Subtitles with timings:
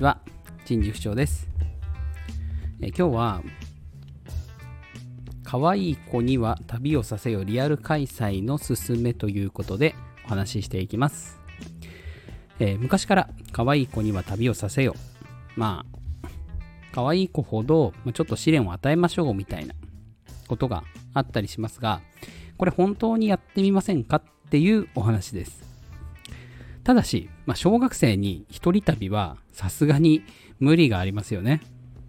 [0.00, 0.18] ちは。
[0.64, 1.46] 人事不詳です。
[2.80, 3.42] え今日は
[5.44, 11.38] 可愛い子には旅をさせよリアル開催のすすめということでお話ししていきます、
[12.60, 14.94] えー昔から可愛い子には旅をさせよ。
[15.54, 15.84] ま
[16.22, 16.28] あ
[16.92, 19.74] 可愛い子ほどちょっと試練を与えましょうみたいな
[20.48, 22.00] ことがあったりしますが
[22.56, 25.69] これ本当にやってみませんかっていうお話です。
[26.84, 30.22] ただし、まあ、小学生に一人旅はさすがに
[30.58, 31.60] 無理がありますよね。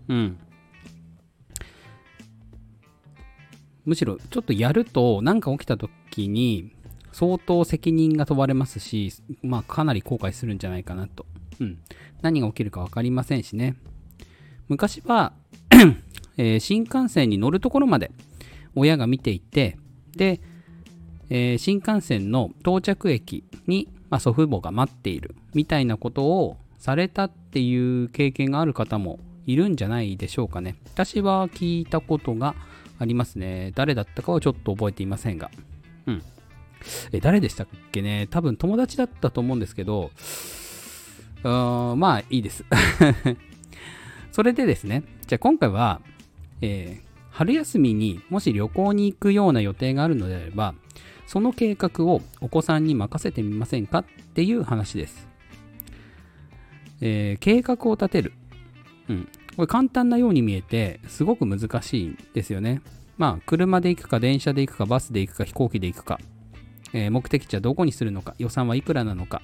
[0.08, 0.38] うん。
[3.86, 6.72] むしろちょっとやると何か起きた時に
[7.12, 9.12] 相当責任が問われますし、
[9.42, 11.26] まあかなり後悔するんじゃないかなと。
[11.60, 11.80] うん。
[12.22, 13.76] 何が起きるか分かりませんしね。
[14.70, 15.34] 昔は、
[16.38, 18.12] えー新幹線に乗るところまで
[18.76, 19.78] 親が見ていて、
[20.16, 20.40] で、
[21.30, 30.76] えー新幹線の到着駅に、まあ、祖父母が待っているみたいなことをされたっていう経験がある方もいるんじゃないでしょうかね。
[30.94, 32.54] 私は聞いたことが
[33.00, 33.72] ありますね。
[33.74, 35.50] 誰だったかはちょっと覚えていませんが。
[36.06, 36.22] うん。
[37.12, 40.12] え、誰でしたっけね多分友達だったと思うんですけど、
[41.44, 42.66] うーんまあいいです。
[44.32, 46.02] それでですね、じゃあ今回は、
[46.62, 50.76] えー春休みにもし旅行に行くような予定があるのであれば、
[51.32, 55.30] その計画をお子さんに任せてみませんかっていう話です。
[57.00, 58.34] えー計画を立てる。
[59.08, 59.30] うん。
[59.56, 62.82] これ簡単なように見えて、すごく難しいんですよね。
[63.18, 66.20] まあ、車で行くか、電車で行くか、バスで行くか、飛行機で行くか、
[66.92, 69.42] えー目的地はどこにするのか、予算はいくらなのか、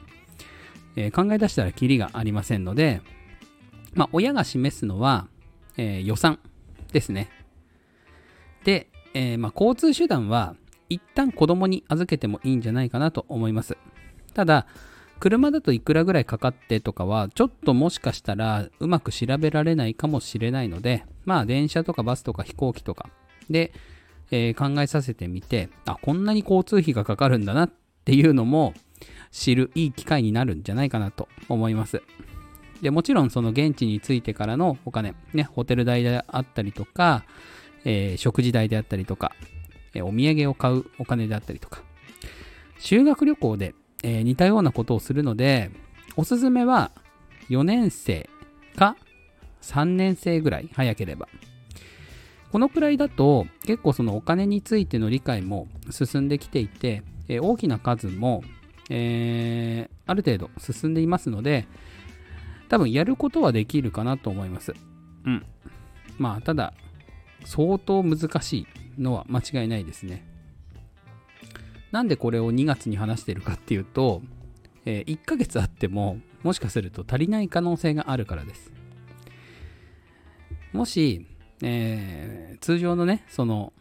[0.98, 3.00] えー考え出したらキリがありませんので、
[3.94, 5.30] まあ、親が示すのは、
[5.78, 6.40] えー予算
[6.92, 7.30] ですね。
[8.66, 10.58] で、えまあ、交通手段は
[10.90, 13.78] 一旦子供に預けてもいいんじゃないかなと思います。
[14.34, 14.68] ただ、
[15.20, 23.10] 車だといくらぐらいかかってとかは、ちょっともしかしたらうまく調べられないかもしれないので、まあ電車とかバスとか飛行機とか
[23.50, 23.72] で、
[24.30, 27.72] えー考えさせてみて、あ、こんなに交通費がかかるんだなっ
[28.06, 28.74] ていうのも
[29.32, 32.02] 知るいい機会になるんじゃないかなと思います。
[32.82, 37.24] で、もちろんその現地に着いてからのお金、ね、ホテル代であったりとか、
[37.86, 39.32] えー食事代であったりとか、
[39.94, 41.82] えーお土産を買うお金であったりとか、
[42.80, 45.72] 修学旅行で、えー似たようなことをするので、
[46.16, 46.92] おすすめは
[47.50, 48.30] 4年生
[48.76, 48.96] か
[49.62, 51.28] 3年生ぐらい、早ければ。
[52.52, 58.44] このくらいだと結構そのお金についての理解も進んできていて、えー大きな数も、
[58.90, 61.68] えーある程度進んでいますので、
[62.70, 64.74] 多分やることはできるかなと思います。
[65.26, 65.46] うん。
[66.18, 66.74] まあ、ただ、
[67.46, 70.26] 相当難しいのは間違いないですね。
[71.92, 74.22] なんでこれを2月に話してるかっていうと、
[74.86, 78.72] え1ヶ月あっても、もしかすると足りない可能性があるからです。
[80.74, 81.26] もし、
[81.62, 83.72] えー通常のね、その、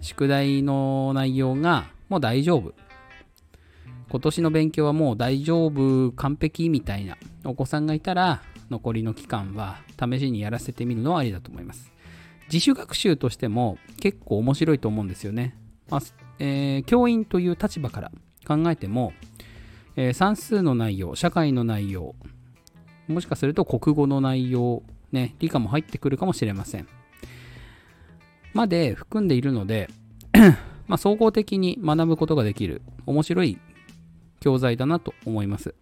[0.00, 2.74] 宿題の内容がもう大丈夫。
[4.10, 11.92] 今年の勉強はもう大丈夫、完璧みたいなお子さんがいたら、残りの期間は試しにやらせてみるのはありだと思います。
[12.52, 15.56] 自主学習としても結構面白いと思うんですよね。
[15.88, 16.00] まあ
[16.38, 18.12] えー教員という立場から
[18.46, 19.14] 考えても、
[19.96, 22.14] えー算数の内容、社会の内容、
[23.08, 24.82] もしかすると国語の内容、
[25.12, 26.86] ね、理科も入ってくるかもしれません。
[28.52, 29.88] まで含んでいるので、
[30.86, 33.58] まあ、総合的に学ぶことができる面白い
[34.40, 35.74] 教材だなと思います。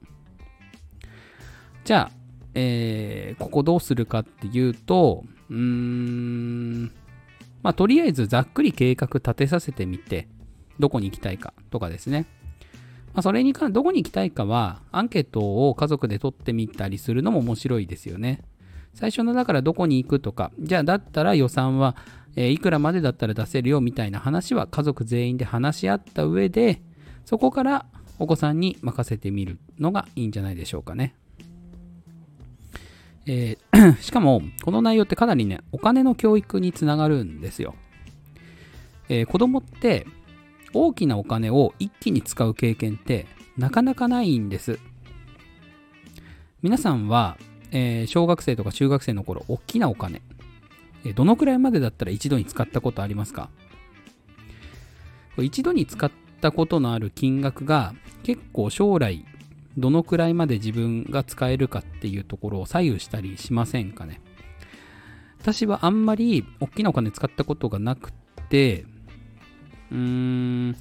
[1.85, 2.17] じゃあ、
[2.55, 6.85] えーここどうするかっていうと、うーん、
[7.63, 10.29] まあ、とりあえずざっくり計画立てさせてみて、
[10.79, 12.27] どこに行きたいかとかですね。
[13.13, 18.43] まあ、それに関どこに行きたいかは、アンケートを家族で取ってみたりするのも面白いですよね。
[18.95, 21.97] 最初のだからどこに行くとか、じゃあだったら予算は、
[22.37, 26.81] えーいくらまでだったら出せるよみたいな話は家族全員で話し合った上で、
[27.25, 27.87] そこから
[28.21, 31.15] お子さんに任せてみるのがいいんじゃないでしょうかね。
[33.27, 37.75] えー しかも、この内容ってかなりね、お金の教育につながるんですよ。
[39.09, 40.07] えー子供って
[40.73, 43.27] 大きなお金を一気に使う経験って
[43.57, 44.79] なかなかないんです。
[46.63, 47.37] 皆さんは、
[47.73, 50.23] えー小学生とか中学生の頃、大きなお金、
[51.05, 53.49] えどのくらいまでだったら一度に使ったことありますか？
[55.39, 59.25] 一度に使ったことのある金額が結構将来
[59.77, 64.21] どのくらいまで自分が使えるかっていうところを左右したりしませんかね？
[65.41, 68.13] 私はあんまり大きなお金使ったことがなく
[68.51, 68.85] て
[69.91, 70.77] うーん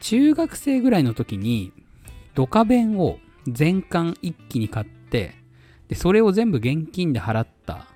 [0.00, 1.72] 中学生ぐらいの時に
[2.34, 5.34] ドカベンを全巻一気に買って
[5.88, 7.86] で、それを全部現金で払った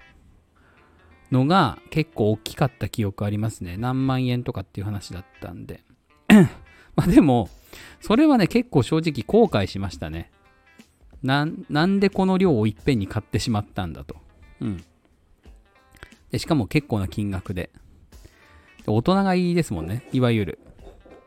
[1.31, 3.77] のが結構大きかった記憶ありますね。
[3.77, 5.83] 何万円とかっていう話だったんで。
[6.97, 7.49] まあでも、
[8.01, 10.31] それはね、結構正直後悔しましたね。
[11.23, 14.17] な、なんでこの量をいっぺんに買ってしまったんだと。
[14.61, 14.85] うん。
[16.31, 17.71] で、しかも結構な金額で。
[18.85, 20.59] で大人がいいですもんね、いわゆる。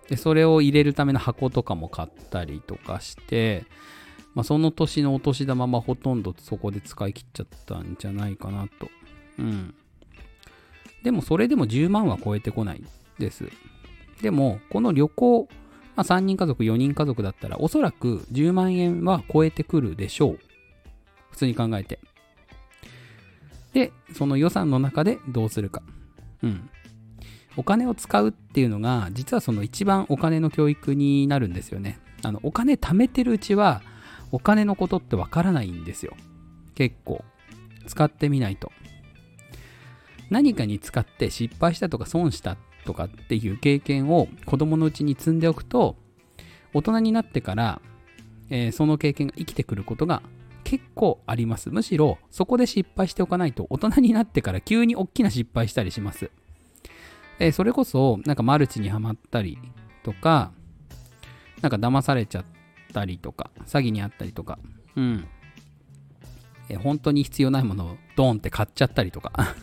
[0.09, 3.65] で、それを入れるための箱とかも買ったりとかして、
[4.33, 8.89] まあ、その年のお年玉はほとんどそこで使い切っちゃったんじゃないかなと。
[9.39, 9.73] うん。
[11.03, 12.83] でもそれでも10万は超えてこない
[13.18, 13.50] です。
[14.21, 15.47] でも、この旅行、
[15.95, 20.39] まあ、3人家族、4人家族だったら、おそらく10万円は超えてくるでしょう。
[21.31, 22.00] 普通に考えて。
[23.73, 25.83] で、その予算の中でどうするか。
[26.44, 26.69] うん。
[27.57, 32.00] お金を使うっていうのが、実はその一番お金の教育になるんですよね。
[32.23, 33.81] あの、お金貯めてるうちは、
[34.31, 36.15] お金のことってわからないんですよ。
[36.73, 37.23] 結構。
[37.88, 38.71] 使ってみないと。
[40.29, 45.95] 何かに使って失敗したとか損したっとかっていう経験を子供のうちに積んでおくと
[46.73, 47.81] 大人になってから、
[48.49, 50.21] えー、その経験が生きてくることが
[50.63, 51.69] 結構あります。
[51.69, 56.31] むしろそこで失敗しておかないと大人になってから急に大きな失敗したりします。
[57.39, 59.57] えー、それこそなんかマルチにはまったり
[60.03, 60.51] とか
[61.61, 62.45] なんか騙されちゃっ
[62.93, 64.59] たりとか詐欺にあったりとか
[64.95, 65.27] うん。
[66.69, 69.31] え、本当に必要ないものをドーンって買っちゃったりとか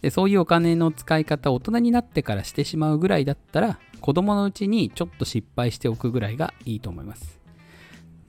[0.00, 7.40] でそういうお金の使い方を大人になってからしてしまうぐらいだったら子供のうちにちょっと失敗しておくぐらいがいいと思います。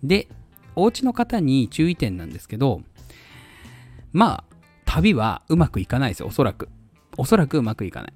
[0.03, 0.27] で
[0.75, 2.81] お家の方に注意点なんですけど
[4.13, 4.55] まあ
[4.85, 6.69] 旅はうまくいかないですよおそらく。
[7.17, 8.13] おそらくうまくいかない。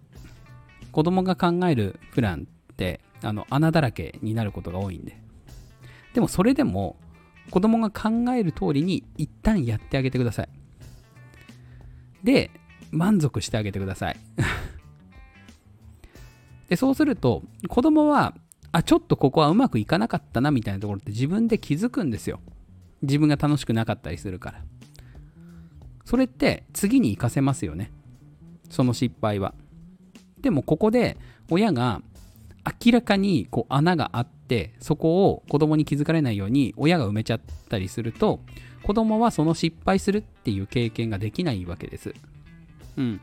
[0.91, 5.21] 子供が考えるプランってあの穴だらけになることが多いんで。
[6.13, 6.95] でもそれでも
[7.50, 10.50] 子供が考える通りに一旦やってあげてください。
[12.23, 12.50] で
[12.93, 14.17] 満足してあげてください。
[16.69, 18.35] でそうすると子供は
[18.71, 22.39] あちょっとここはうまくいかなかったなみたいなところって自分で気づくんですよ。
[23.01, 24.63] 自分が楽しくなかったりするから。
[26.05, 27.91] それって次に活かせますよね。
[28.69, 29.53] その失敗は。
[30.41, 31.17] でもここで
[31.49, 32.01] 親が
[32.85, 38.39] 明らかにこう穴があってそこを子供に気づかれないように親が埋めちゃったりすると
[38.83, 42.13] 子供はその失敗するっていう経験ができないわけです。
[42.97, 43.21] うん。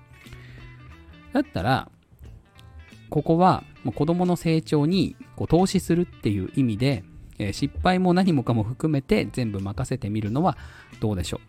[1.33, 1.91] だったら、
[3.09, 7.05] ここはもう子供の成長にこう投資するっていう意味で、
[7.39, 10.57] え、失敗も何もかも含めて全部任せてみるのは
[11.01, 11.41] どうでしょ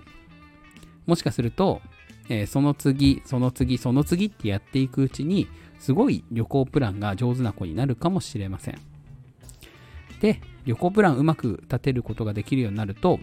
[1.07, 1.09] う。
[1.09, 1.81] もしかすると、
[2.29, 5.47] え、その次、その次、その次ってやっていくうちに、
[5.79, 8.79] すごい旅行プランが上手な子になるかもしれません。
[10.21, 13.19] で、旅行プランうまく立てることができるようになると、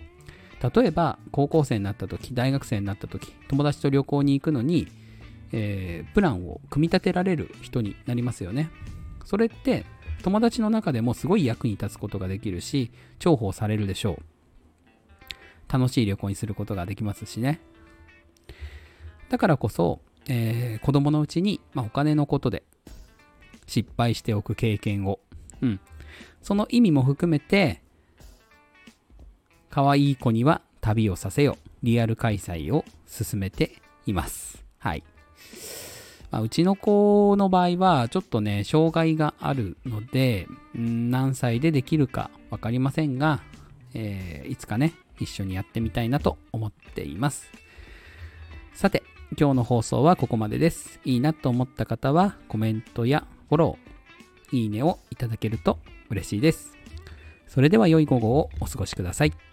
[0.61, 4.89] 例えば高校生になった時大学生になった時友達と旅行に行くのに、
[5.53, 8.71] えー、プランを組み立てられる人になりますよね。
[9.25, 9.85] それって
[10.23, 12.91] 友達の中でもすごい役に立つことができるし
[13.21, 15.73] 重宝されるでしょう。
[15.73, 17.61] 楽しい旅行にすることができますしね。
[19.29, 22.65] だからこそ、えー、子供のうちに、まあ、お金のことで
[23.67, 25.21] 失敗しておく経験を、
[25.61, 25.81] うん、
[26.43, 27.83] その意味も含めて
[29.71, 31.57] 可愛い子には旅をさせよ。
[31.83, 33.73] リアル開催を進めて
[34.07, 34.65] います。
[34.79, 35.05] はい。
[36.31, 40.47] まあ、うちの子の場合は、ちょっとね、障害があるので、
[40.77, 43.41] ん何歳でできるか分かりませんが、
[43.95, 47.51] えー、いつかね、一緒にやってみたいなと思っています。
[48.75, 49.03] さて、
[49.39, 51.01] 今日の放送はここまでです。
[51.05, 55.79] いいなと思った方は、コメントやフォロー、いいねをいただけると
[56.11, 56.77] 嬉しいです。
[57.47, 59.48] それでは良い午後をお過ごしください。